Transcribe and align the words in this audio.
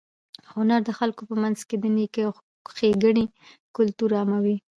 هنر 0.53 0.79
د 0.85 0.89
خلکو 0.99 1.21
په 1.29 1.35
منځ 1.43 1.59
کې 1.67 1.75
د 1.79 1.85
نېکۍ 1.95 2.21
او 2.27 2.33
ښېګڼې 2.75 3.25
کلتور 3.75 4.09
عاموي. 4.17 4.57